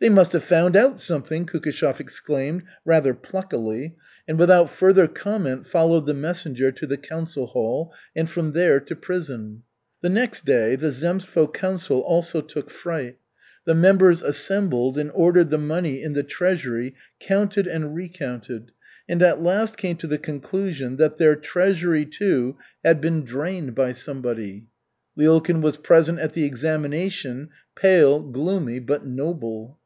"They 0.00 0.08
must 0.10 0.32
have 0.32 0.44
found 0.44 0.76
out 0.76 1.00
something!" 1.00 1.46
Kukishev 1.46 1.98
exclaimed 2.00 2.64
rather 2.84 3.14
pluckily, 3.14 3.94
and 4.28 4.36
without 4.38 4.68
further 4.68 5.06
comment 5.06 5.64
followed 5.66 6.04
the 6.04 6.12
messenger 6.12 6.70
to 6.72 6.86
the 6.86 6.96
council 6.98 7.46
hall, 7.46 7.90
and 8.14 8.28
from 8.28 8.52
there 8.52 8.80
to 8.80 8.96
prison. 8.96 9.62
The 10.02 10.10
next 10.10 10.44
day 10.44 10.74
the 10.76 10.90
zemstvo 10.90 11.46
council 11.54 12.00
also 12.00 12.40
took 12.42 12.70
fright. 12.70 13.16
The 13.66 13.74
members 13.76 14.22
assembled 14.22 14.98
and 14.98 15.10
ordered 15.12 15.48
the 15.50 15.58
money 15.58 16.02
in 16.02 16.12
the 16.12 16.24
treasury 16.24 16.94
counted 17.20 17.66
and 17.68 17.94
recounted, 17.94 18.72
and 19.08 19.22
at 19.22 19.42
last 19.44 19.76
came 19.78 19.96
to 19.98 20.06
the 20.08 20.18
conclusion 20.18 20.96
that 20.96 21.16
their 21.16 21.36
treasury, 21.36 22.04
too, 22.04 22.58
had 22.84 23.00
been 23.00 23.24
drained 23.24 23.74
by 23.76 23.92
somebody. 23.92 24.66
Lyulkin 25.16 25.62
was 25.62 25.76
present 25.78 26.18
at 26.18 26.32
the 26.34 26.44
examination, 26.44 27.48
pale, 27.76 28.18
gloomy, 28.20 28.80
but 28.80 29.06
"noble"! 29.06 29.78